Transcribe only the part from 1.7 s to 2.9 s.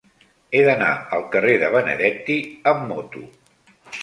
Benedetti amb